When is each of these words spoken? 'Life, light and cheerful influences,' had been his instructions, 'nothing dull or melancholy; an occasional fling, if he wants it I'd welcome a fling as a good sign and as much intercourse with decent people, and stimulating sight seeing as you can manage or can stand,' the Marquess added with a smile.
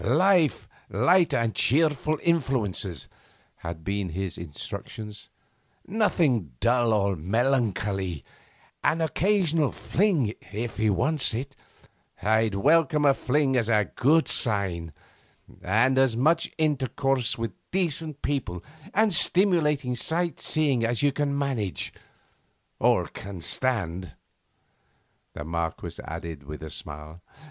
'Life, 0.03 0.67
light 0.89 1.31
and 1.31 1.53
cheerful 1.53 2.17
influences,' 2.23 3.07
had 3.57 3.83
been 3.83 4.09
his 4.09 4.35
instructions, 4.35 5.29
'nothing 5.85 6.53
dull 6.59 6.91
or 6.91 7.15
melancholy; 7.15 8.25
an 8.83 8.99
occasional 8.99 9.71
fling, 9.71 10.33
if 10.51 10.77
he 10.77 10.89
wants 10.89 11.35
it 11.35 11.55
I'd 12.19 12.55
welcome 12.55 13.05
a 13.05 13.13
fling 13.13 13.55
as 13.55 13.69
a 13.69 13.91
good 13.95 14.27
sign 14.27 14.91
and 15.61 15.99
as 15.99 16.17
much 16.17 16.49
intercourse 16.57 17.37
with 17.37 17.51
decent 17.69 18.23
people, 18.23 18.63
and 18.95 19.13
stimulating 19.13 19.93
sight 19.95 20.39
seeing 20.41 20.83
as 20.83 21.03
you 21.03 21.11
can 21.11 21.37
manage 21.37 21.93
or 22.79 23.05
can 23.05 23.39
stand,' 23.39 24.15
the 25.33 25.43
Marquess 25.43 25.99
added 26.05 26.41
with 26.41 26.63
a 26.63 26.71
smile. 26.71 27.21